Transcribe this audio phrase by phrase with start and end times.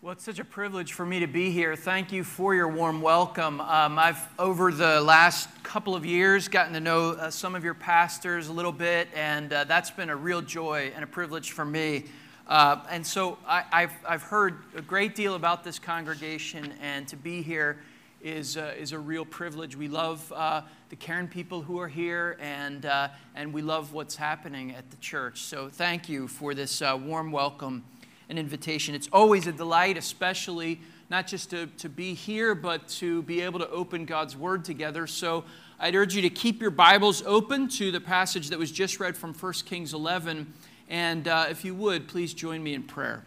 [0.00, 1.74] Well, it's such a privilege for me to be here.
[1.74, 3.60] Thank you for your warm welcome.
[3.60, 7.74] Um, I've, over the last couple of years, gotten to know uh, some of your
[7.74, 11.64] pastors a little bit, and uh, that's been a real joy and a privilege for
[11.64, 12.04] me.
[12.46, 17.16] Uh, and so I, have I've heard a great deal about this congregation, and to
[17.16, 17.78] be here
[18.22, 19.74] is, uh, is a real privilege.
[19.74, 24.14] We love uh, the Cairn people who are here, and, uh, and we love what's
[24.14, 25.40] happening at the church.
[25.40, 27.82] So thank you for this warm welcome
[28.28, 28.94] an invitation.
[28.94, 33.58] It's always a delight, especially not just to, to be here, but to be able
[33.60, 35.06] to open God's Word together.
[35.06, 35.44] So
[35.80, 39.16] I'd urge you to keep your Bibles open to the passage that was just read
[39.16, 40.52] from 1 Kings 11.
[40.88, 43.24] And uh, if you would, please join me in prayer.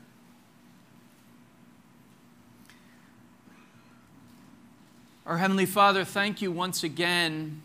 [5.26, 7.62] Our Heavenly Father, thank you once again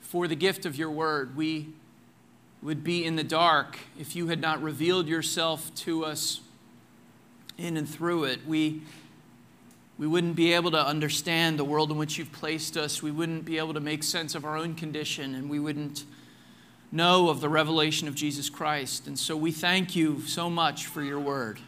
[0.00, 1.36] for the gift of your Word.
[1.36, 1.68] We
[2.64, 6.40] would be in the dark if you had not revealed yourself to us
[7.58, 8.40] in and through it.
[8.46, 8.80] We,
[9.98, 13.02] we wouldn't be able to understand the world in which you've placed us.
[13.02, 16.04] We wouldn't be able to make sense of our own condition, and we wouldn't
[16.90, 19.06] know of the revelation of Jesus Christ.
[19.06, 21.60] And so we thank you so much for your word.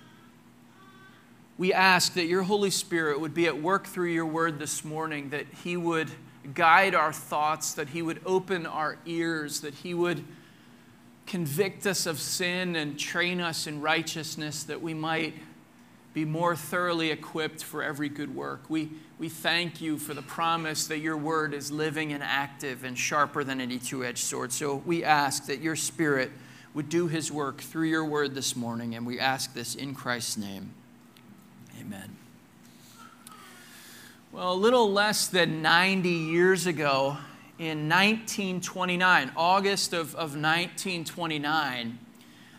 [1.59, 5.29] We ask that your Holy Spirit would be at work through your word this morning,
[5.31, 6.11] that he would
[6.55, 10.25] guide our thoughts, that he would open our ears, that he would
[11.27, 15.35] convict us of sin and train us in righteousness that we might
[16.15, 18.63] be more thoroughly equipped for every good work.
[18.71, 22.99] We, we thank you for the promise that your word is living and active and
[22.99, 24.51] sharper than any two edged sword.
[24.53, 26.31] So we ask that your spirit
[26.73, 30.37] would do his work through your word this morning, and we ask this in Christ's
[30.37, 30.73] name.
[31.81, 32.17] Amen.
[34.33, 37.19] Well, a little less than 90 years ago,
[37.59, 41.99] in 1929, August of, of 1929,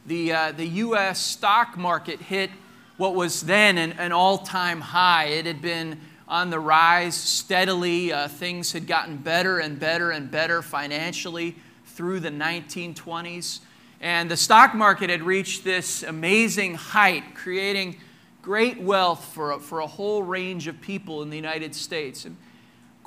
[0.07, 1.19] the, uh, the U.S.
[1.19, 2.49] stock market hit
[2.97, 5.25] what was then an, an all time high.
[5.25, 8.11] It had been on the rise steadily.
[8.11, 13.59] Uh, things had gotten better and better and better financially through the 1920s.
[14.01, 17.97] And the stock market had reached this amazing height, creating
[18.41, 22.25] great wealth for a, for a whole range of people in the United States.
[22.25, 22.35] And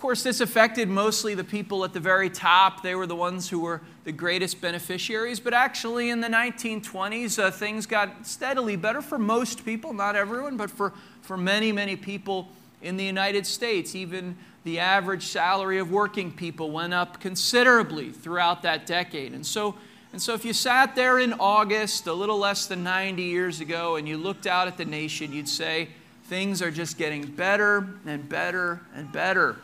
[0.00, 2.83] course, this affected mostly the people at the very top.
[2.83, 5.38] They were the ones who were the greatest beneficiaries.
[5.38, 10.56] But actually, in the 1920s, uh, things got steadily better for most people, not everyone,
[10.56, 12.49] but for, for many, many people
[12.81, 13.94] in the United States.
[13.94, 19.34] Even the average salary of working people went up considerably throughout that decade.
[19.34, 19.75] And so,
[20.12, 23.97] and so, if you sat there in August, a little less than 90 years ago,
[23.97, 25.89] and you looked out at the nation, you'd say,
[26.25, 29.56] things are just getting better and better and better.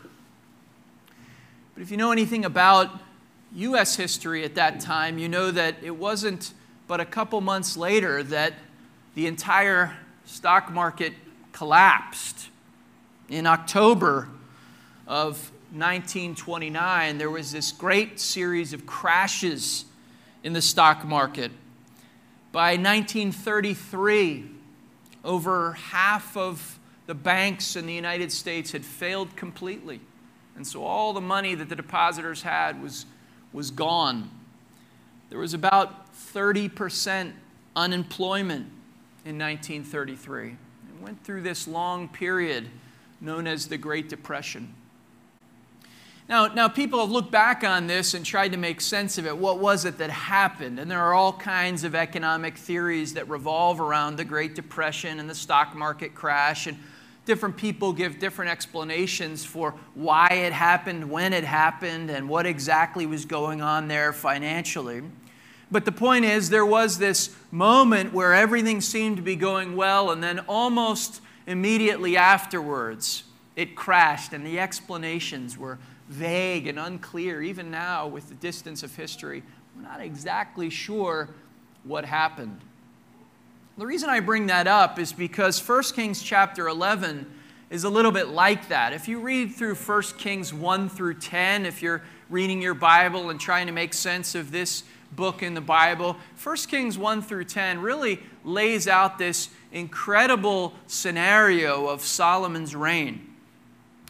[1.77, 2.89] But if you know anything about
[3.53, 3.97] U.S.
[3.97, 6.55] history at that time, you know that it wasn't
[6.89, 8.55] but a couple months later that
[9.15, 9.95] the entire
[10.25, 11.13] stock market
[11.53, 12.49] collapsed.
[13.29, 14.29] In October
[15.07, 19.85] of 1929, there was this great series of crashes
[20.43, 21.51] in the stock market.
[22.53, 24.47] By 1933,
[25.27, 30.01] over half of the banks in the United States had failed completely.
[30.57, 33.07] And so all the money that the depositors had was,
[33.53, 34.31] was gone.
[35.31, 37.33] There was about 30%
[37.75, 38.67] unemployment
[39.25, 40.49] in 1933.
[40.49, 40.57] It
[41.01, 42.69] went through this long period
[43.21, 44.75] known as the Great Depression.
[46.29, 49.37] Now, now, people have looked back on this and tried to make sense of it.
[49.37, 50.81] What was it that happened?
[50.81, 55.31] And there are all kinds of economic theories that revolve around the Great Depression and
[55.31, 56.67] the stock market crash.
[56.67, 56.79] And
[57.27, 63.05] different people give different explanations for why it happened, when it happened, and what exactly
[63.05, 65.03] was going on there financially.
[65.71, 70.13] But the point is, there was this moment where everything seemed to be going well,
[70.13, 73.25] and then almost immediately afterwards,
[73.57, 77.43] it crashed, and the explanations were vague and unclear.
[77.43, 79.43] Even now, with the distance of history,
[79.75, 81.29] we're not exactly sure
[81.83, 82.61] what happened.
[83.79, 87.27] The reason I bring that up is because 1 Kings chapter 11
[87.69, 88.95] is a little bit like that.
[88.95, 93.39] If you read through 1 Kings 1 through 10, if you're reading your Bible and
[93.39, 97.83] trying to make sense of this book in the Bible, 1 Kings 1 through 10
[97.83, 103.35] really lays out this incredible scenario of Solomon's reign.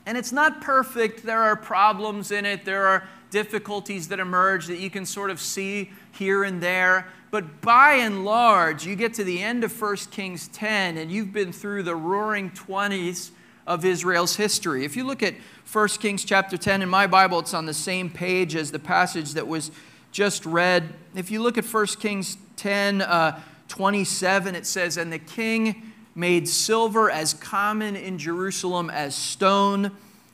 [0.07, 1.25] And it's not perfect.
[1.25, 2.65] There are problems in it.
[2.65, 7.09] There are difficulties that emerge that you can sort of see here and there.
[7.31, 11.33] But by and large, you get to the end of 1 Kings 10 and you've
[11.33, 13.31] been through the roaring 20s
[13.67, 14.85] of Israel's history.
[14.85, 15.35] If you look at
[15.71, 19.33] 1 Kings chapter 10 in my Bible, it's on the same page as the passage
[19.33, 19.73] that was
[20.13, 20.95] just read.
[21.15, 26.49] If you look at 1 Kings 10 uh, 27, it says, And the king made
[26.49, 29.91] silver as common in Jerusalem as stone,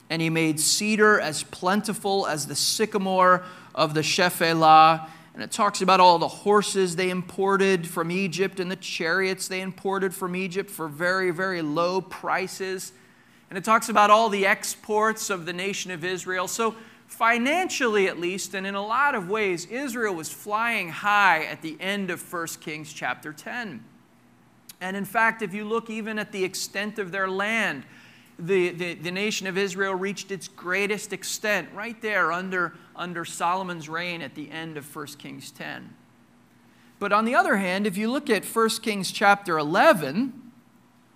[0.09, 3.43] and he made cedar as plentiful as the sycamore
[3.73, 5.07] of the Shephelah.
[5.33, 9.61] And it talks about all the horses they imported from Egypt and the chariots they
[9.61, 12.93] imported from Egypt for very, very low prices.
[13.49, 16.47] And it talks about all the exports of the nation of Israel.
[16.47, 16.75] So,
[17.07, 21.77] financially at least, and in a lot of ways, Israel was flying high at the
[21.79, 23.83] end of 1 Kings chapter 10.
[24.81, 27.83] And in fact, if you look even at the extent of their land,
[28.39, 33.87] the, the, the, nation of Israel reached its greatest extent right there under, under Solomon's
[33.87, 35.93] reign at the end of 1 Kings 10.
[36.99, 40.51] But on the other hand, if you look at 1 Kings chapter 11,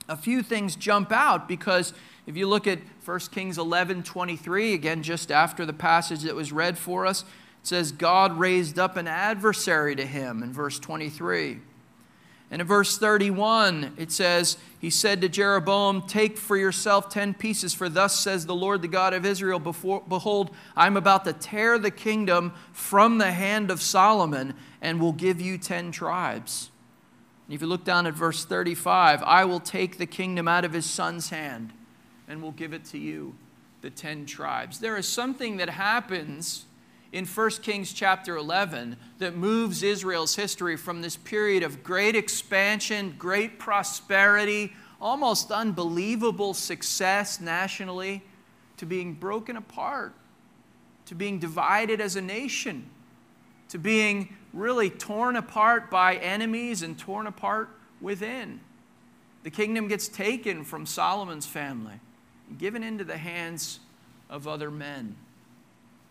[0.09, 1.93] a few things jump out because
[2.25, 6.51] if you look at 1 Kings 11 23, again, just after the passage that was
[6.51, 7.27] read for us, it
[7.63, 11.61] says, God raised up an adversary to him in verse 23.
[12.49, 17.73] And in verse 31, it says, He said to Jeroboam, Take for yourself ten pieces,
[17.73, 21.77] for thus says the Lord, the God of Israel, Before, Behold, I'm about to tear
[21.77, 26.71] the kingdom from the hand of Solomon, and will give you ten tribes.
[27.47, 30.71] And if you look down at verse 35, I will take the kingdom out of
[30.71, 31.73] his son's hand,
[32.29, 33.35] and will give it to you,
[33.81, 34.79] the ten tribes.
[34.79, 36.66] There is something that happens
[37.11, 43.15] in 1 Kings chapter 11 that moves Israel's history from this period of great expansion,
[43.17, 48.23] great prosperity, almost unbelievable success nationally,
[48.77, 50.13] to being broken apart,
[51.05, 52.89] to being divided as a nation,
[53.69, 57.69] to being really torn apart by enemies and torn apart
[58.01, 58.59] within.
[59.43, 61.99] The kingdom gets taken from Solomon's family
[62.57, 63.79] given into the hands
[64.29, 65.15] of other men.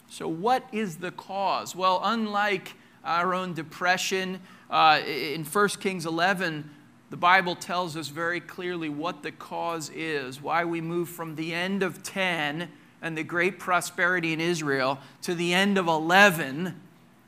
[0.08, 1.75] So, what is the cause?
[1.75, 2.75] Well, unlike
[3.05, 6.70] our own depression, uh, in 1 Kings 11,
[7.11, 11.55] the Bible tells us very clearly what the cause is, why we move from the
[11.55, 12.69] end of 10
[13.00, 16.81] and the great prosperity in Israel to the end of 11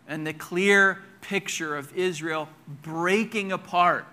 [0.09, 2.49] and the clear picture of Israel
[2.83, 4.07] breaking apart,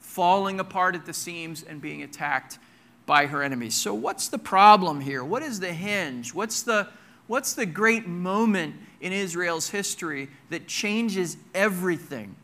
[0.00, 2.58] falling apart at the seams, and being attacked
[3.06, 3.74] by her enemies.
[3.74, 5.24] So, what's the problem here?
[5.24, 6.34] What is the hinge?
[6.34, 6.88] What's the
[7.30, 12.34] What's the great moment in Israel's history that changes everything?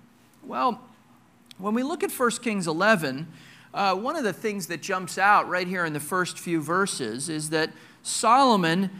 [0.45, 0.81] Well,
[1.59, 3.27] when we look at 1 Kings 11,
[3.75, 7.29] uh, one of the things that jumps out right here in the first few verses
[7.29, 7.73] is that
[8.05, 8.91] Solomon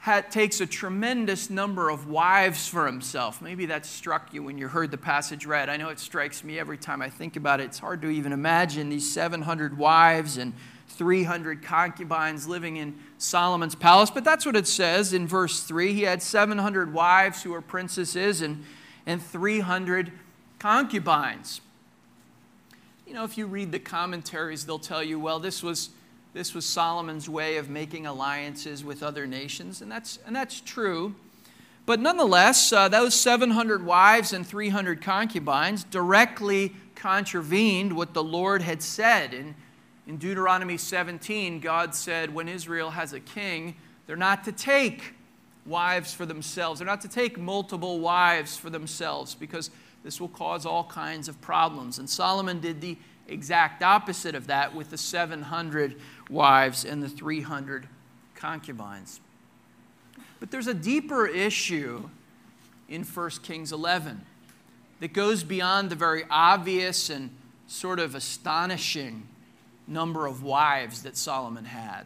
[0.00, 3.40] had, takes a tremendous number of wives for himself.
[3.40, 5.68] Maybe that struck you when you heard the passage read.
[5.68, 7.66] I know it strikes me every time I think about it.
[7.66, 10.52] It's hard to even imagine these 700 wives and
[10.90, 14.10] 300 concubines living in Solomon's palace.
[14.10, 15.92] But that's what it says in verse 3.
[15.92, 18.64] He had 700 wives who were princesses and,
[19.06, 20.12] and 300
[20.58, 21.60] concubines.
[23.06, 25.90] You know, if you read the commentaries, they'll tell you, well, this was,
[26.34, 31.14] this was Solomon's way of making alliances with other nations, and that's, and that's true.
[31.86, 38.82] But nonetheless, uh, those 700 wives and 300 concubines directly contravened what the Lord had
[38.82, 39.54] said in
[40.10, 43.76] in Deuteronomy 17, God said when Israel has a king,
[44.08, 45.14] they're not to take
[45.64, 46.80] wives for themselves.
[46.80, 49.70] They're not to take multiple wives for themselves because
[50.02, 52.00] this will cause all kinds of problems.
[52.00, 52.98] And Solomon did the
[53.28, 57.86] exact opposite of that with the 700 wives and the 300
[58.34, 59.20] concubines.
[60.40, 62.10] But there's a deeper issue
[62.88, 64.22] in 1 Kings 11
[64.98, 67.30] that goes beyond the very obvious and
[67.68, 69.28] sort of astonishing
[69.86, 72.04] number of wives that Solomon had.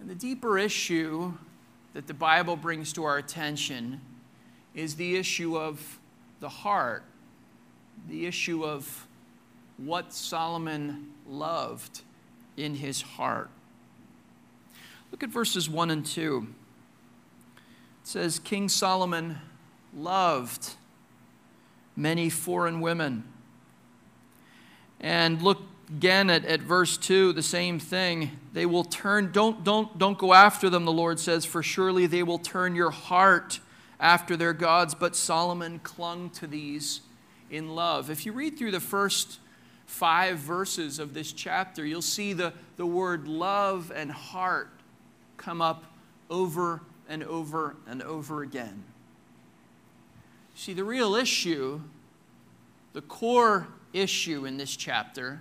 [0.00, 1.32] And the deeper issue
[1.94, 4.00] that the Bible brings to our attention
[4.74, 5.98] is the issue of
[6.40, 7.02] the heart,
[8.08, 9.06] the issue of
[9.76, 12.02] what Solomon loved
[12.56, 13.50] in his heart.
[15.10, 16.46] Look at verses 1 and 2.
[17.56, 17.62] It
[18.02, 19.38] says, King Solomon
[19.96, 20.74] loved
[21.96, 23.24] many foreign women.
[25.00, 28.38] And look again at, at verse 2 the same thing.
[28.52, 32.22] They will turn don't don't don't go after them the lord says for surely they
[32.22, 33.60] will turn your heart
[34.00, 34.94] after their gods.
[34.94, 37.00] But solomon clung to these
[37.50, 38.10] in love.
[38.10, 39.38] If you read through the first
[39.86, 44.70] five verses of this chapter you'll see the, the word love and heart
[45.36, 45.84] come up
[46.28, 48.84] over and over and over again.
[50.54, 51.80] See the real issue
[52.92, 55.40] the core issue in this chapter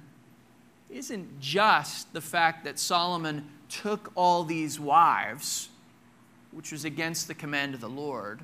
[0.90, 5.70] isn't just the fact that Solomon took all these wives,
[6.52, 8.42] which was against the command of the Lord,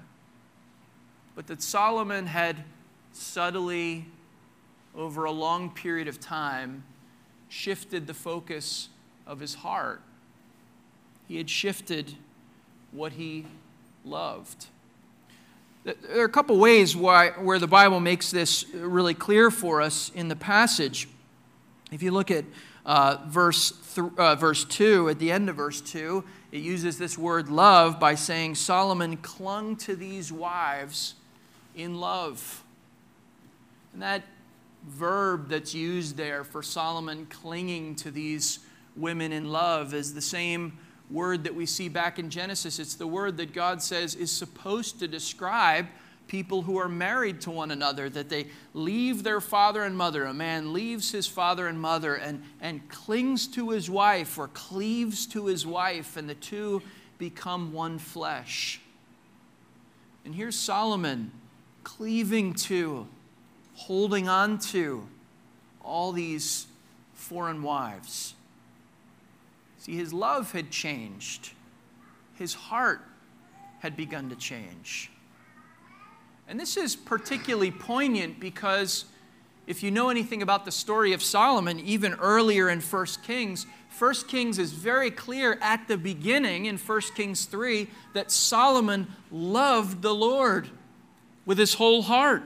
[1.36, 2.64] but that Solomon had
[3.12, 4.06] subtly
[4.96, 6.84] over a long period of time,
[7.50, 8.90] shifted the focus
[9.26, 10.02] of his heart.
[11.28, 12.16] He had shifted
[12.92, 13.46] what he
[14.06, 14.68] loved.
[15.84, 20.12] There are a couple ways why, where the Bible makes this really clear for us
[20.16, 21.08] in the passage.
[21.94, 22.46] If you look at
[22.86, 27.18] uh, verse, th- uh, verse 2, at the end of verse 2, it uses this
[27.18, 31.16] word love by saying Solomon clung to these wives
[31.76, 32.64] in love.
[33.94, 34.24] And that
[34.88, 38.60] verb that's used there for Solomon clinging to these
[38.96, 40.78] women in love is the same
[41.10, 42.80] word that we see back in Genesis.
[42.80, 45.88] It's the word that God says is supposed to describe
[46.28, 50.26] people who are married to one another, that they leave their father and mother.
[50.26, 55.26] A man leaves his father and mother and, and clings to his wife or cleaves
[55.28, 56.82] to his wife, and the two
[57.18, 58.82] become one flesh.
[60.26, 61.32] And here's Solomon
[61.84, 63.08] cleaving to,
[63.76, 65.08] holding on to
[65.82, 66.68] all these
[67.14, 68.36] foreign wives.
[69.80, 71.52] See, his love had changed,
[72.36, 73.02] his heart
[73.80, 75.12] had begun to change.
[76.48, 79.06] And this is particularly poignant because
[79.66, 83.66] if you know anything about the story of Solomon, even earlier in 1 Kings,
[83.98, 90.02] 1 Kings is very clear at the beginning in 1 Kings 3 that Solomon loved
[90.02, 90.70] the Lord
[91.46, 92.44] with his whole heart.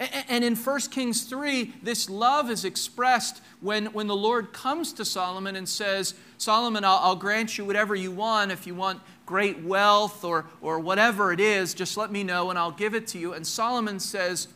[0.00, 5.04] And in 1 Kings 3, this love is expressed when, when the Lord comes to
[5.04, 8.50] Solomon and says, Solomon, I'll, I'll grant you whatever you want.
[8.50, 12.58] If you want great wealth or, or whatever it is, just let me know and
[12.58, 13.34] I'll give it to you.
[13.34, 14.48] And Solomon says,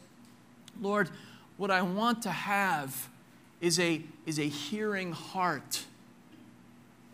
[0.81, 1.11] Lord,
[1.59, 3.11] what I want to have
[3.61, 5.85] is a, is a hearing heart,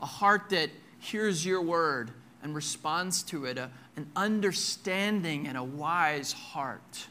[0.01, 0.71] a heart that
[1.01, 2.13] hears your word
[2.45, 7.09] and responds to it, a, an understanding and a wise heart.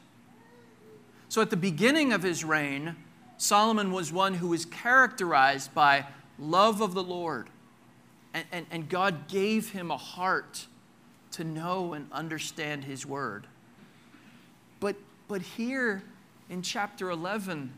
[1.30, 2.96] So at the beginning of his reign,
[3.38, 6.08] Solomon was one who was characterized by
[6.40, 7.50] love of the Lord.
[8.34, 10.66] And, and, and God gave him a heart
[11.32, 13.46] to know and understand his word.
[14.80, 14.96] But,
[15.28, 16.04] but here
[16.50, 17.72] in chapter 11,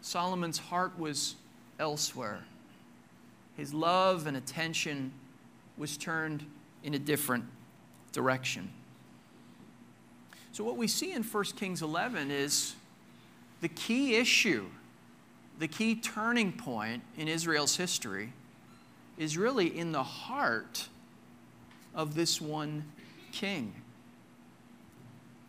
[0.00, 1.36] Solomon's heart was
[1.78, 2.40] elsewhere.
[3.56, 5.12] His love and attention
[5.76, 6.44] was turned
[6.82, 7.44] in a different
[8.12, 8.70] direction.
[10.58, 12.74] So, what we see in 1 Kings 11 is
[13.60, 14.66] the key issue,
[15.60, 18.32] the key turning point in Israel's history
[19.16, 20.88] is really in the heart
[21.94, 22.82] of this one
[23.30, 23.72] king.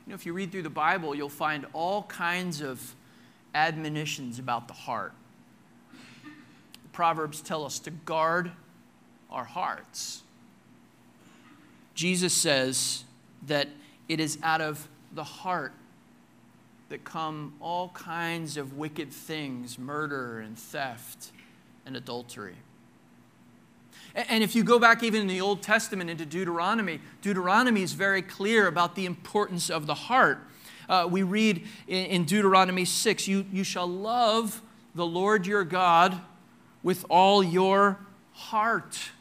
[0.06, 2.94] You know, if you read through the Bible, you'll find all kinds of
[3.56, 5.14] admonitions about the heart.
[6.22, 8.52] The Proverbs tell us to guard
[9.32, 10.22] our hearts.
[11.96, 13.06] Jesus says
[13.48, 13.70] that
[14.08, 15.74] it is out of the heart
[16.90, 21.32] that come all kinds of wicked things murder and theft
[21.86, 22.56] and adultery.
[24.16, 28.22] And if you go back even in the Old Testament into Deuteronomy, Deuteronomy is very
[28.22, 30.40] clear about the importance of the heart.
[30.88, 34.62] Uh, we read in, in Deuteronomy 6 you, you shall love
[34.96, 36.20] the Lord your God
[36.82, 38.00] with all your
[38.34, 39.12] heart.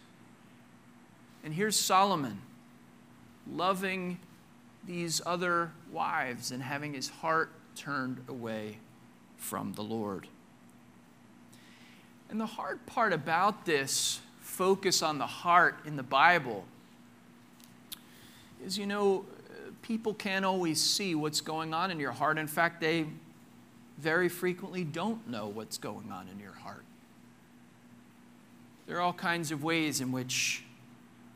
[1.44, 2.40] And here's Solomon
[3.50, 4.18] loving
[4.88, 8.78] these other wives and having his heart turned away
[9.36, 10.26] from the Lord.
[12.30, 16.64] And the hard part about this focus on the heart in the Bible
[18.64, 22.38] is you know, uh, people can't always see what's going on in your heart.
[22.38, 23.06] In fact, they
[23.98, 26.84] very frequently don't know what's going on in your heart.
[28.86, 30.64] There are all kinds of ways in which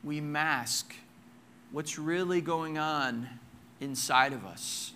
[0.03, 0.95] we mask
[1.71, 3.29] what's really going on
[3.83, 4.93] inside of us.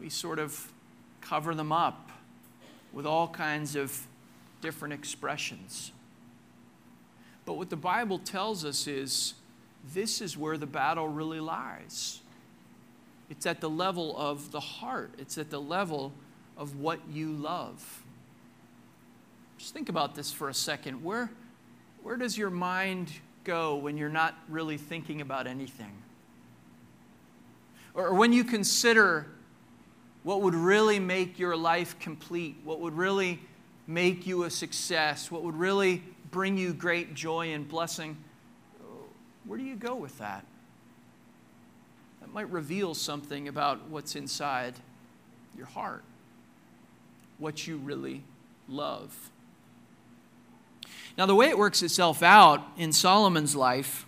[0.00, 0.72] We sort of
[1.20, 2.10] cover them up
[2.92, 4.06] with all kinds of
[4.60, 5.92] different expressions.
[7.44, 9.34] But what the Bible tells us is
[9.92, 12.20] this is where the battle really lies.
[13.30, 16.12] It's at the level of the heart, it's at the level
[16.56, 18.02] of what you love.
[19.58, 21.02] Just think about this for a second.
[21.02, 21.30] Where,
[22.02, 23.10] where does your mind
[23.44, 25.92] go when you're not really thinking about anything?
[27.98, 29.26] Or when you consider
[30.22, 33.40] what would really make your life complete, what would really
[33.88, 38.16] make you a success, what would really bring you great joy and blessing,
[39.46, 40.44] where do you go with that?
[42.20, 44.74] That might reveal something about what's inside
[45.56, 46.04] your heart,
[47.38, 48.22] what you really
[48.68, 49.30] love.
[51.16, 54.06] Now, the way it works itself out in Solomon's life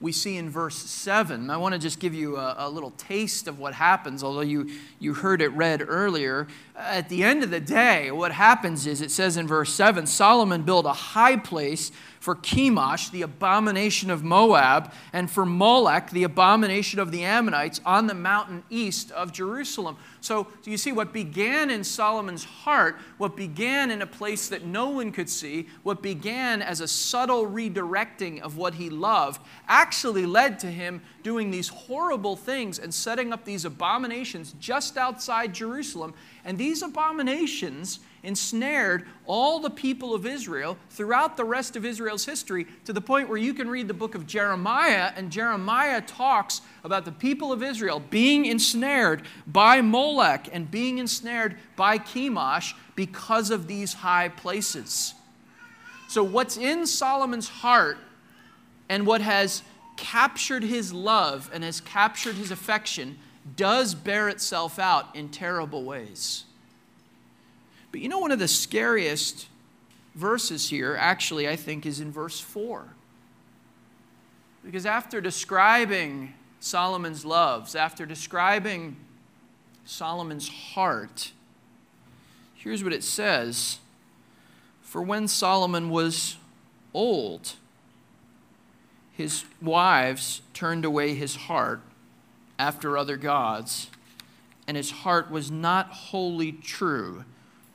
[0.00, 1.50] we see in verse 7.
[1.50, 4.70] I want to just give you a, a, little taste of what happens, although you,
[5.00, 6.46] you heard it read earlier.
[6.76, 10.62] At the end of the day, what happens is it says in verse 7 Solomon
[10.62, 11.90] built a high place
[12.20, 18.06] for Chemosh, the abomination of Moab, and for Molech, the abomination of the Ammonites, on
[18.06, 19.96] the mountain east of Jerusalem.
[20.20, 24.64] So, so, you see, what began in Solomon's heart, what began in a place that
[24.64, 30.26] no one could see, what began as a subtle redirecting of what he loved, actually
[30.26, 36.14] led to him doing these horrible things and setting up these abominations just outside Jerusalem.
[36.44, 42.66] And these abominations ensnared all the people of Israel throughout the rest of Israel's history
[42.84, 47.04] to the point where you can read the book of Jeremiah, and Jeremiah talks about
[47.04, 53.66] the people of Israel being ensnared by Molech and being ensnared by Chemosh because of
[53.66, 55.14] these high places.
[56.08, 57.98] So, what's in Solomon's heart
[58.88, 59.62] and what has
[59.96, 63.18] captured his love and has captured his affection
[63.56, 66.44] does bear itself out in terrible ways.
[67.90, 69.48] But you know, one of the scariest
[70.14, 72.88] verses here, actually, I think, is in verse 4.
[74.64, 78.96] Because after describing Solomon's loves, after describing
[79.84, 81.32] Solomon's heart,
[82.54, 83.78] here's what it says
[84.82, 86.36] For when Solomon was
[86.92, 87.54] old,
[89.12, 91.80] his wives turned away his heart
[92.58, 93.88] after other gods,
[94.66, 97.24] and his heart was not wholly true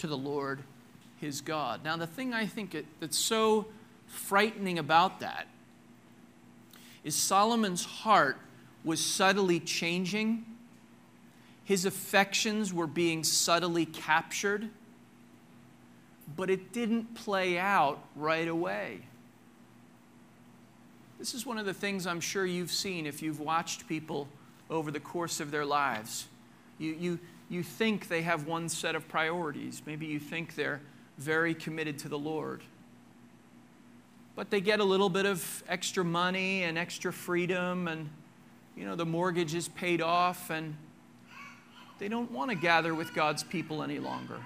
[0.03, 0.59] to the Lord
[1.21, 1.81] his God.
[1.85, 3.67] Now, the thing I think it, that's so
[4.05, 5.47] frightening about that
[7.05, 8.37] is Solomon's heart
[8.83, 10.43] was subtly changing,
[11.63, 14.67] his affections were being subtly captured,
[16.35, 19.03] but it didn't play out right away.
[21.17, 24.27] This is one of the things I'm sure you've seen if you've watched people
[24.69, 26.27] over the course of their lives.
[26.77, 27.19] You, you,
[27.53, 29.83] you think they have one set of priorities.
[29.85, 30.81] Maybe you think they're
[31.17, 32.63] very committed to the Lord.
[34.35, 38.09] But they get a little bit of extra money and extra freedom, and
[38.75, 40.75] you know, the mortgage is paid off, and
[41.99, 44.39] they don't want to gather with God's people any longer.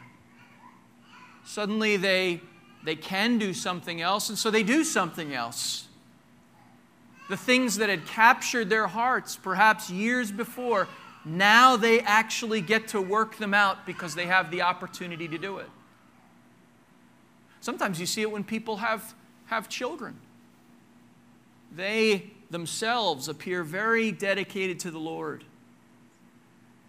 [1.46, 2.42] Suddenly they,
[2.84, 5.88] they can do something else, and so they do something else.
[7.30, 10.90] The things that had captured their hearts perhaps years before
[11.28, 15.58] now they actually get to work them out because they have the opportunity to do
[15.58, 15.70] it.
[17.60, 19.14] Sometimes you see it when people have,
[19.48, 20.20] have children.
[21.76, 25.44] They themselves appear very dedicated to the Lord.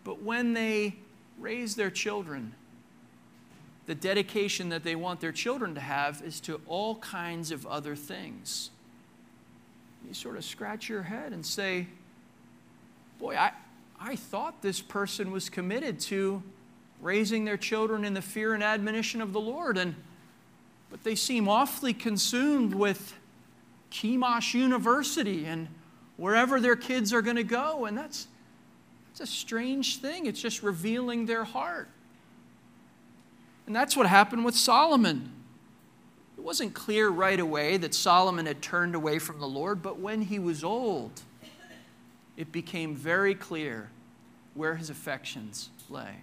[0.05, 0.97] But when they
[1.39, 2.55] raise their children,
[3.87, 7.97] the dedication that they want their children to have is to all kinds of other
[7.97, 8.71] things.
[10.07, 11.89] You sort of scratch your head and say,
[13.19, 13.51] Boy, I,
[14.01, 16.43] I thought this person was committed to
[17.01, 19.95] raising their children in the fear and admonition of the Lord, and,
[20.91, 23.15] but they seem awfully consumed with
[23.91, 25.69] Chemosh University and
[26.17, 28.27] wherever their kids are going to go, and that's,
[29.09, 30.27] that's a strange thing.
[30.27, 31.89] It's just revealing their heart.
[33.67, 35.33] And that's what happened with Solomon.
[36.37, 40.23] It wasn't clear right away that Solomon had turned away from the Lord, but when
[40.23, 41.23] he was old,
[42.39, 43.91] it became very clear
[44.55, 46.23] where his affections lay.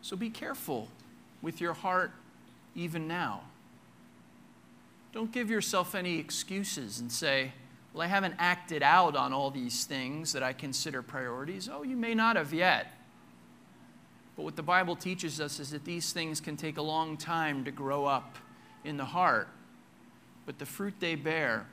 [0.00, 0.86] So be careful
[1.42, 2.12] with your heart
[2.76, 3.42] even now.
[5.12, 7.52] Don't give yourself any excuses and say,
[7.92, 11.68] Well, I haven't acted out on all these things that I consider priorities.
[11.70, 12.92] Oh, you may not have yet.
[14.36, 17.64] But what the Bible teaches us is that these things can take a long time
[17.64, 18.38] to grow up
[18.84, 19.48] in the heart.
[20.46, 21.66] But the fruit they bear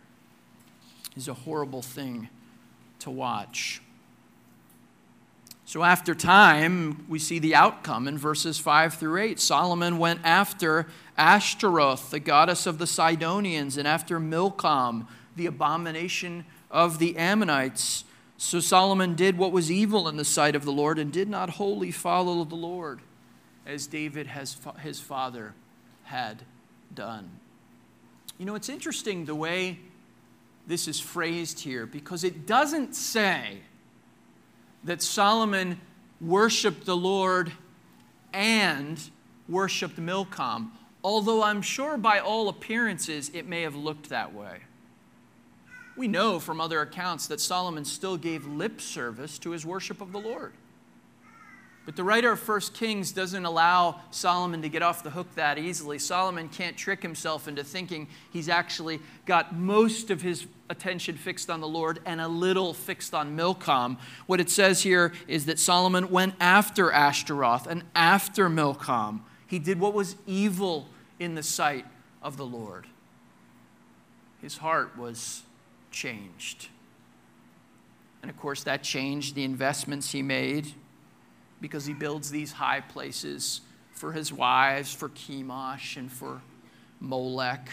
[1.16, 2.28] is a horrible thing
[3.00, 3.82] to watch.
[5.66, 9.40] So, after time, we see the outcome in verses 5 through 8.
[9.40, 16.98] Solomon went after Ashtaroth, the goddess of the Sidonians, and after Milcom, the abomination of
[16.98, 18.04] the Ammonites.
[18.38, 21.52] So, Solomon did what was evil in the sight of the Lord and did not
[21.52, 23.02] wholly follow the Lord
[23.68, 25.54] as David, has, his father,
[26.04, 26.42] had
[26.96, 27.30] done.
[28.40, 29.78] You know, it's interesting the way
[30.70, 33.58] this is phrased here because it doesn't say
[34.84, 35.82] that Solomon
[36.22, 37.52] worshiped the Lord
[38.32, 39.02] and
[39.50, 40.72] worshiped Milcom,
[41.04, 44.60] although I'm sure by all appearances it may have looked that way.
[45.98, 50.12] We know from other accounts that Solomon still gave lip service to his worship of
[50.12, 50.54] the Lord.
[51.90, 55.58] But the writer of 1 Kings doesn't allow Solomon to get off the hook that
[55.58, 55.98] easily.
[55.98, 61.62] Solomon can't trick himself into thinking he's actually got most of his attention fixed on
[61.62, 63.98] the Lord and a little fixed on Milcom.
[64.28, 69.26] What it says here is that Solomon went after Ashtaroth and after Milcom.
[69.48, 71.88] He did what was evil in the sight
[72.22, 72.86] of the Lord.
[74.44, 75.42] His heart was
[75.90, 76.68] changed.
[78.22, 80.76] And of course, that changed the investments he made
[81.62, 86.42] because he builds these high places for his wives, for Chemosh, and for
[87.00, 87.70] Molech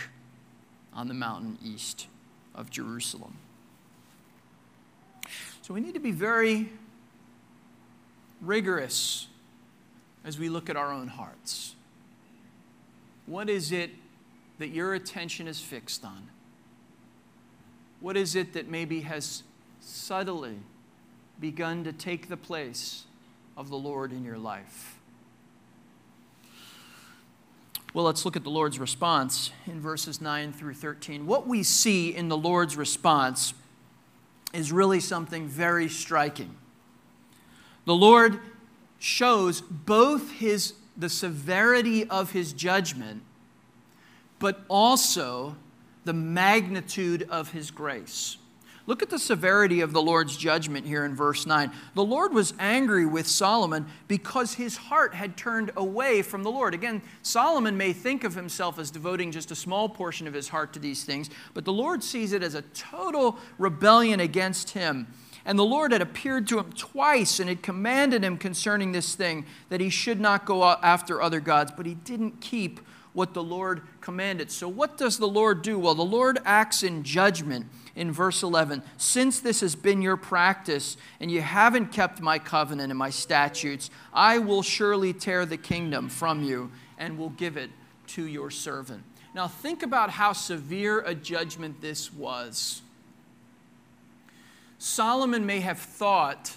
[0.92, 2.07] on the mountain east
[2.55, 3.37] of Jerusalem.
[5.62, 6.70] So we need to be very
[8.40, 9.27] rigorous
[10.25, 11.75] as we look at our own hearts.
[13.27, 13.90] What is it
[14.59, 16.29] that your attention is fixed on?
[18.01, 19.42] What is it that maybe has
[19.81, 20.57] subtly
[21.40, 23.05] begun to take the place
[23.57, 24.99] of the Lord in your life?
[27.95, 31.27] Well, let's look at the Lord's response in verses 9 through 13.
[31.27, 33.55] What we see in the Lord's response
[34.53, 36.57] is really something very striking.
[37.87, 38.40] The Lord
[38.99, 43.23] shows both his, the severity of his judgment,
[44.38, 45.57] but also
[46.05, 48.37] the magnitude of his grace.
[48.87, 51.72] Look at the severity of the Lord's judgment here in verse 9.
[51.94, 56.72] The Lord was angry with Solomon because his heart had turned away from the Lord.
[56.72, 60.72] Again, Solomon may think of himself as devoting just a small portion of his heart
[60.75, 65.09] to these things, but the Lord sees it as a total rebellion against him.
[65.44, 69.46] And the Lord had appeared to him twice and had commanded him concerning this thing
[69.68, 72.81] that he should not go after other gods, but he didn't keep
[73.12, 74.51] what the Lord commanded.
[74.51, 75.79] So, what does the Lord do?
[75.79, 77.66] Well, the Lord acts in judgment
[77.97, 82.93] in verse 11 Since this has been your practice, and you haven't kept my covenant
[82.93, 87.71] and my statutes, I will surely tear the kingdom from you and will give it
[88.09, 89.03] to your servant.
[89.35, 92.83] Now, think about how severe a judgment this was.
[94.79, 96.57] Solomon may have thought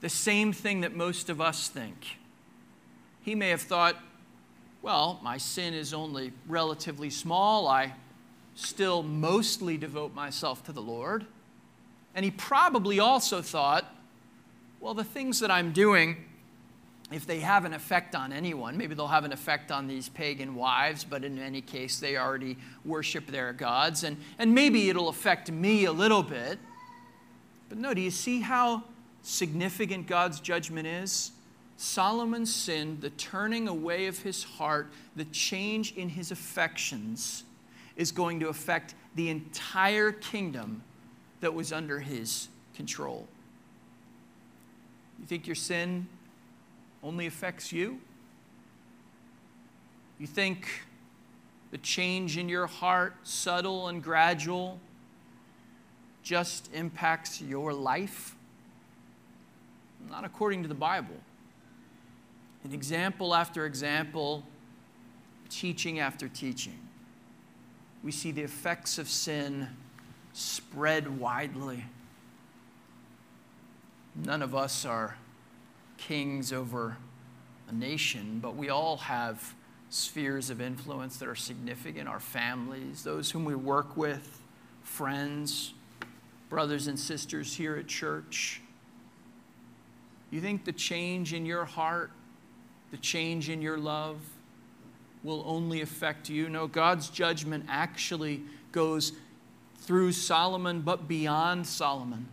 [0.00, 2.18] the same thing that most of us think.
[3.22, 3.96] He may have thought,
[4.82, 7.68] well, my sin is only relatively small.
[7.68, 7.94] I
[8.54, 11.26] still mostly devote myself to the Lord.
[12.14, 13.84] And he probably also thought,
[14.80, 16.16] well, the things that I'm doing,
[17.10, 20.54] if they have an effect on anyone, maybe they'll have an effect on these pagan
[20.54, 24.04] wives, but in any case, they already worship their gods.
[24.04, 26.58] And, and maybe it'll affect me a little bit.
[27.68, 28.84] But no, do you see how
[29.22, 31.32] significant God's judgment is?
[31.78, 37.44] Solomon's sin, the turning away of his heart, the change in his affections,
[37.96, 40.82] is going to affect the entire kingdom
[41.40, 43.26] that was under his control.
[45.20, 46.06] You think your sin
[47.02, 48.00] only affects you?
[50.18, 50.68] You think
[51.70, 54.78] the change in your heart, subtle and gradual,
[56.22, 58.36] just impacts your life?
[60.10, 61.16] Not according to the Bible.
[62.64, 64.44] In example after example,
[65.48, 66.78] teaching after teaching
[68.02, 69.68] we see the effects of sin
[70.32, 71.84] spread widely.
[74.14, 75.16] None of us are
[75.98, 76.96] kings over
[77.68, 79.54] a nation, but we all have
[79.88, 84.42] spheres of influence that are significant our families, those whom we work with,
[84.82, 85.74] friends,
[86.48, 88.60] brothers and sisters here at church.
[90.30, 92.10] You think the change in your heart,
[92.90, 94.18] the change in your love,
[95.22, 96.48] will only affect you.
[96.48, 99.12] No, God's judgment actually goes
[99.78, 102.28] through Solomon, but beyond Solomon,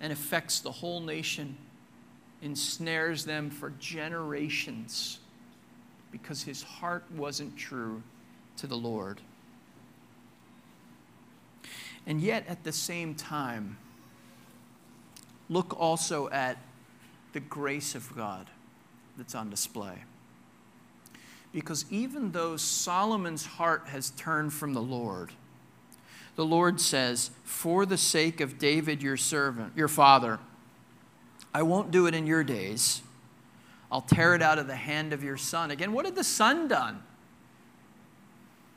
[0.00, 1.56] and affects the whole nation,
[2.42, 5.18] ensnares them for generations
[6.12, 8.02] because his heart wasn't true
[8.56, 9.20] to the Lord.
[12.06, 13.76] And yet, at the same time,
[15.50, 16.56] look also at
[17.32, 18.46] the grace of God
[19.18, 20.04] that's on display.
[21.58, 25.32] Because even though Solomon's heart has turned from the Lord,
[26.36, 30.38] the Lord says, For the sake of David, your servant, your father,
[31.52, 33.02] I won't do it in your days.
[33.90, 35.72] I'll tear it out of the hand of your son.
[35.72, 37.02] Again, what had the son done?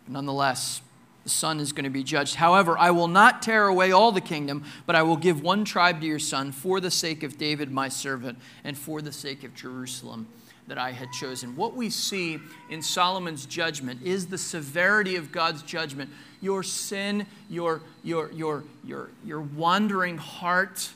[0.07, 0.81] Nonetheless,
[1.23, 2.33] the son is going to be judged.
[2.33, 6.01] However, I will not tear away all the kingdom, but I will give one tribe
[6.01, 9.53] to your son for the sake of David, my servant, and for the sake of
[9.53, 10.27] Jerusalem,
[10.71, 11.57] that I had chosen.
[11.57, 16.09] What we see in Solomon's judgment is the severity of God's judgment.
[16.39, 20.89] Your sin, your, your, your, your, your wandering heart,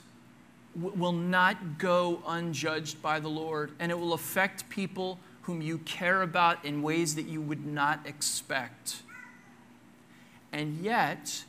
[0.76, 6.22] will not go unjudged by the Lord, and it will affect people whom you care
[6.22, 9.02] about in ways that you would not expect.
[10.54, 11.44] And yet,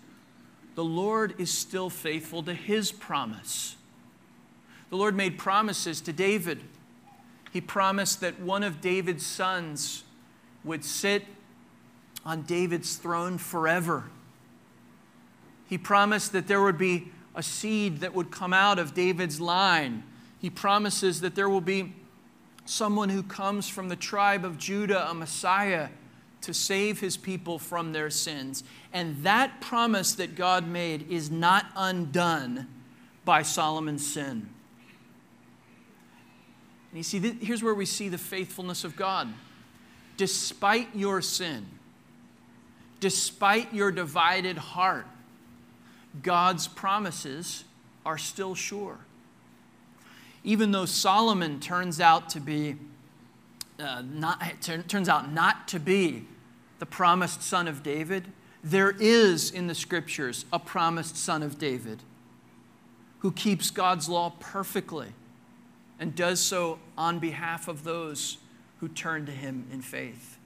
[0.75, 3.77] the Lord is still faithful to his promise.
[4.91, 6.61] The Lord made promises to David.
[7.57, 10.05] He promised that one of David's sons
[10.63, 11.25] would sit
[12.23, 14.11] on David's throne forever.
[15.67, 20.03] He promised that there would be a seed that would come out of David's line.
[20.39, 21.95] He promises that there will be
[22.67, 25.89] someone who comes from the tribe of Judah, a Messiah,
[26.43, 28.65] to save his people from their sins.
[28.93, 32.69] And that promise that God made is not undone
[33.25, 34.51] by Solomon's sin.
[36.91, 39.29] And you see, here's where we see the faithfulness of God.
[40.17, 41.67] Despite your sin,
[43.01, 45.07] despite your divided heart,
[46.23, 47.65] God's promises
[48.05, 48.99] are still sure.
[50.45, 52.77] Even though Solomon turns out to be
[53.79, 54.41] uh, not,
[54.89, 56.25] turns out not to be
[56.79, 62.03] the promised son of David, there is in the scriptures a promised son of David
[63.21, 65.09] who keeps God's law perfectly
[65.99, 68.39] and does so on behalf of those
[68.81, 70.39] who turn to him in faith.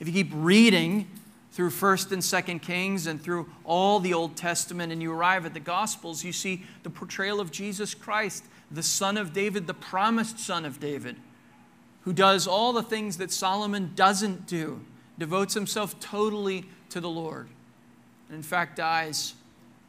[0.00, 1.08] If you keep reading
[1.52, 5.54] through 1st and 2nd Kings and through all the Old Testament and you arrive at
[5.54, 10.38] the Gospels, you see the portrayal of Jesus Christ, the son of David, the promised
[10.38, 11.16] son of David,
[12.02, 14.80] who does all the things that Solomon doesn't do,
[15.18, 17.48] devotes himself totally to the Lord,
[18.28, 19.34] and in fact dies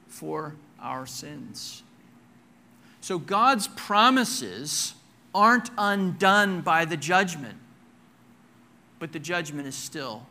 [0.07, 1.83] for our sins.
[3.01, 4.93] So God's promises
[5.33, 7.57] aren't undone by the judgment,
[8.99, 10.25] but the judgment is still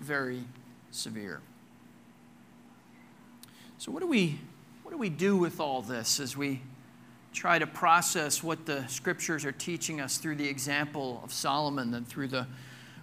[0.00, 0.44] very
[0.90, 1.40] severe.
[3.78, 4.38] So, what do we,
[4.82, 6.62] what do, we do with all this as we
[7.32, 12.06] try to process what the scriptures are teaching us through the example of Solomon and
[12.06, 12.46] through the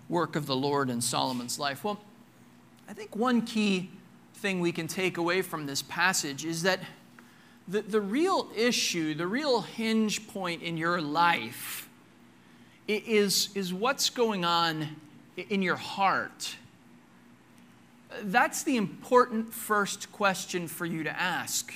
[0.10, 1.84] work of the Lord in Solomon's life?
[1.84, 2.00] Well,
[2.88, 3.92] I think one key
[4.36, 6.80] thing we can take away from this passage is that
[7.68, 11.90] the, the real issue, the real hinge point in your life
[12.88, 14.96] is, is what's going on
[15.38, 16.56] in your heart.
[18.24, 21.74] That's the important first question for you to ask.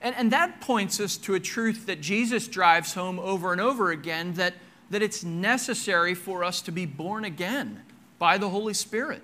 [0.00, 3.90] And, and that points us to a truth that Jesus drives home over and over
[3.90, 4.54] again that,
[4.90, 7.82] that it's necessary for us to be born again
[8.18, 9.22] by the Holy Spirit.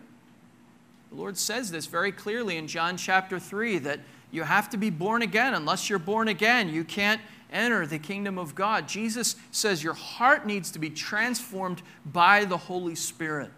[1.11, 4.91] The Lord says this very clearly in John chapter 3 that you have to be
[4.91, 5.55] born again.
[5.55, 7.21] Unless you're born again, you can't
[7.53, 8.89] enter the kingdom of God.
[8.89, 13.51] Jesus says your heart needs to be transformed by the Holy Spirit.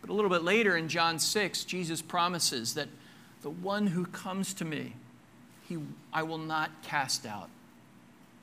[0.00, 2.88] But a little bit later in John 6, Jesus promises that
[3.42, 4.94] the one who comes to me,
[5.68, 5.78] he,
[6.12, 7.48] I will not cast out,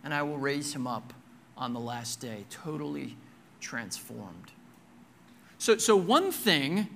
[0.03, 1.13] and I will raise him up
[1.57, 3.15] on the last day, totally
[3.59, 4.51] transformed.
[5.57, 6.87] So, so one thing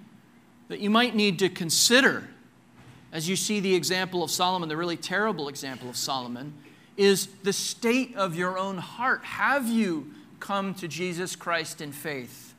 [0.67, 2.27] that you might need to consider
[3.17, 6.53] as you see the example of Solomon, the really terrible example of Solomon,
[6.97, 9.25] is the state of your own heart.
[9.25, 12.53] Have you come to Jesus Christ in faith?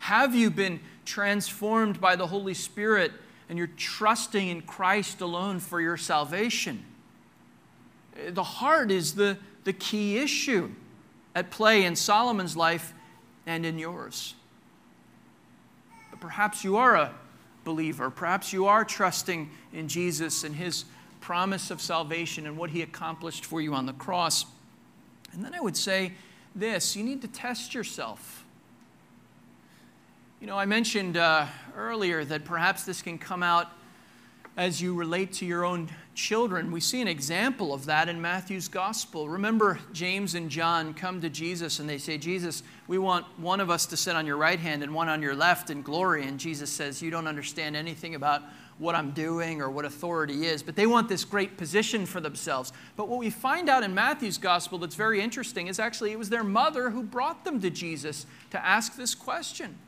[0.00, 3.12] Have you been transformed by the Holy Spirit
[3.48, 6.84] and you're trusting in Christ alone for your salvation?
[8.30, 10.68] The heart is the, the key issue
[11.32, 12.92] at play in Solomon's life
[13.46, 14.34] and in yours.
[16.10, 17.14] But perhaps you are a
[17.66, 18.08] believer.
[18.08, 20.84] Perhaps you are trusting in Jesus and his
[21.20, 24.46] promise of salvation and what he accomplished for you on the cross.
[25.32, 26.12] And then I would say
[26.54, 28.44] this you need to test yourself.
[30.40, 33.68] You know, I mentioned uh, earlier that perhaps this can come out
[34.56, 36.72] as you relate to your own children.
[36.72, 39.28] We see an example of that in Matthew's gospel.
[39.28, 43.68] Remember, James and John come to Jesus and they say, Jesus, we want one of
[43.68, 46.26] us to sit on your right hand and one on your left in glory.
[46.26, 48.42] And Jesus says, You don't understand anything about
[48.78, 52.72] what I'm doing or what authority is, but they want this great position for themselves.
[52.96, 56.28] But what we find out in Matthew's gospel that's very interesting is actually it was
[56.28, 59.78] their mother who brought them to Jesus to ask this question.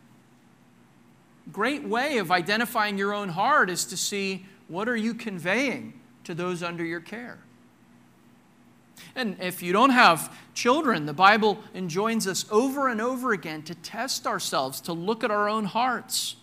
[1.52, 6.34] Great way of identifying your own heart is to see what are you conveying to
[6.34, 7.38] those under your care?
[9.14, 13.74] And if you don't have children, the Bible enjoins us over and over again to
[13.74, 16.36] test ourselves, to look at our own hearts.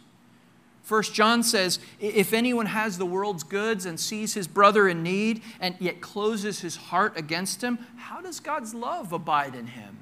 [0.84, 5.42] First John says, if anyone has the world's goods and sees his brother in need
[5.60, 9.98] and yet closes his heart against him, how does God's love abide in him?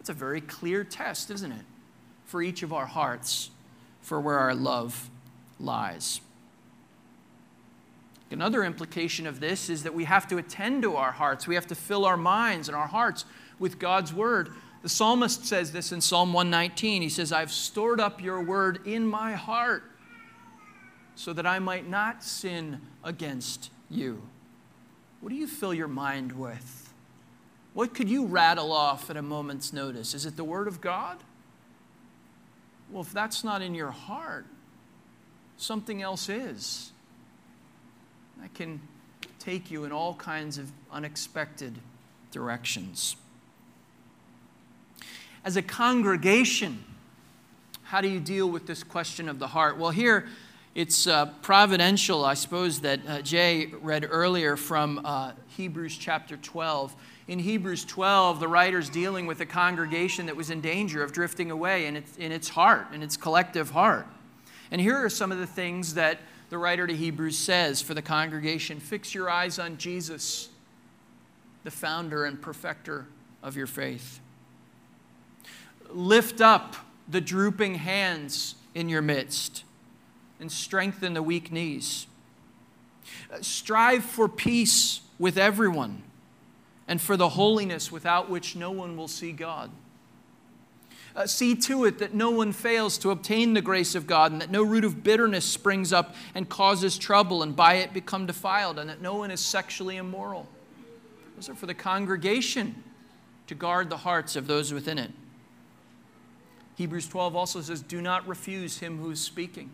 [0.00, 1.64] It's a very clear test, isn't it,
[2.24, 3.50] for each of our hearts,
[4.00, 5.08] for where our love
[5.60, 6.20] lies.
[8.32, 11.46] Another implication of this is that we have to attend to our hearts.
[11.46, 13.24] We have to fill our minds and our hearts
[13.58, 14.50] with God's word.
[14.82, 17.02] The psalmist says this in Psalm 119.
[17.02, 19.84] He says, I've stored up your word in my heart
[21.14, 24.22] so that I might not sin against you.
[25.20, 26.92] What do you fill your mind with?
[27.74, 30.14] What could you rattle off at a moment's notice?
[30.14, 31.18] Is it the Word of God?
[32.90, 34.46] Well, if that's not in your heart,
[35.56, 36.92] something else is.
[38.42, 38.80] That can
[39.38, 41.78] take you in all kinds of unexpected
[42.32, 43.14] directions.
[45.44, 46.82] As a congregation,
[47.84, 49.78] how do you deal with this question of the heart?
[49.78, 50.26] Well, here,
[50.74, 56.96] it's uh, providential, I suppose, that uh, Jay read earlier from uh, Hebrews chapter 12.
[57.28, 61.52] In Hebrews 12, the writer's dealing with a congregation that was in danger of drifting
[61.52, 64.08] away in its, in its heart, in its collective heart.
[64.72, 66.18] And here are some of the things that
[66.52, 70.50] the writer to Hebrews says for the congregation Fix your eyes on Jesus,
[71.64, 73.06] the founder and perfecter
[73.42, 74.20] of your faith.
[75.88, 76.76] Lift up
[77.08, 79.64] the drooping hands in your midst
[80.40, 82.06] and strengthen the weak knees.
[83.40, 86.02] Strive for peace with everyone
[86.86, 89.70] and for the holiness without which no one will see God.
[91.14, 94.40] Uh, see to it that no one fails to obtain the grace of God, and
[94.40, 98.78] that no root of bitterness springs up and causes trouble, and by it become defiled,
[98.78, 100.48] and that no one is sexually immoral.
[101.36, 102.82] Those are for the congregation
[103.46, 105.10] to guard the hearts of those within it.
[106.76, 109.70] Hebrews 12 also says, Do not refuse him who is speaking.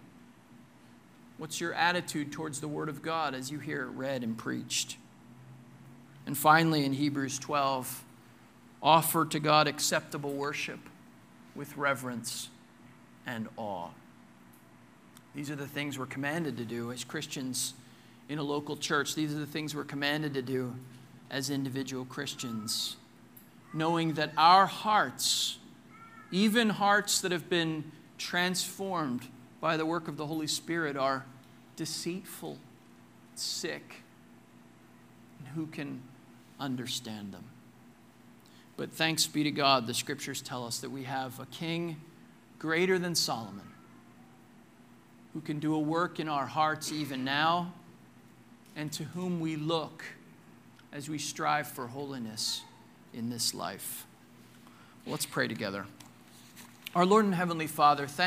[1.37, 4.97] What's your attitude towards the Word of God as you hear it read and preached?
[6.27, 8.05] And finally, in Hebrews 12,
[8.83, 10.81] offer to God acceptable worship
[11.59, 12.49] with reverence
[13.27, 13.89] and awe.
[15.35, 17.75] These are the things we're commanded to do as Christians
[18.29, 19.17] in a local church.
[19.17, 20.77] These are the things we're commanded to do
[21.31, 22.97] as individual Christians.
[23.75, 25.59] Knowing that our hearts,
[26.31, 29.27] even hearts that have been transformed
[29.61, 31.27] by the work of the Holy Spirit are
[31.75, 32.57] deceitful,
[33.35, 34.03] sick,
[35.41, 36.03] and who can
[36.61, 37.45] understand them?
[38.79, 41.97] But thanks be to God, the scriptures tell us that we have a king
[42.61, 43.67] greater than Solomon
[45.35, 47.73] who can do a work in our hearts even now
[48.77, 50.05] and to whom we look
[50.93, 52.63] as we strive for holiness
[53.13, 54.07] in this life.
[55.09, 55.85] Let's pray together.
[56.95, 58.27] Our Lord and Heavenly Father, thank